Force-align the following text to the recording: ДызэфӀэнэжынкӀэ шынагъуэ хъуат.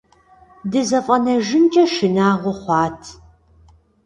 ДызэфӀэнэжынкӀэ 0.71 1.83
шынагъуэ 1.93 2.53
хъуат. 2.61 2.99